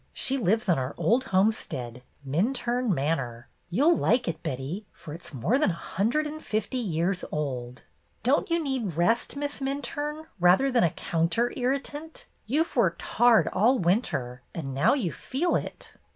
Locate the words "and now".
14.55-14.95